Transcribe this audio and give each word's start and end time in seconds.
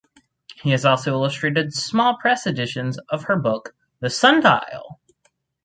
He 0.63 0.71
has 0.71 0.83
also 0.83 1.11
illustrated 1.11 1.75
small 1.75 2.17
press 2.17 2.47
editions 2.47 2.97
of 3.09 3.25
her 3.25 3.35
book 3.35 3.75
"The 3.99 4.09
Sundial". 4.09 4.99